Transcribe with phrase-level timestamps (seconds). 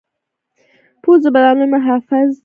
[1.03, 2.39] پوست د بدن لوی محافظ دی.